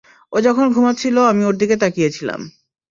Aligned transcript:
ও 0.33 0.37
যখন 0.41 0.65
ঘুমাচ্ছিল 0.73 1.15
আমি 1.31 1.41
ওর 1.45 1.55
দিকে 1.57 1.75
তাকিয়ে 1.77 2.09
ছিলাম। 2.09 2.41